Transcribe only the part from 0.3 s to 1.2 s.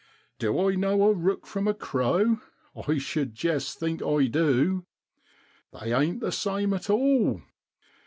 Du I know a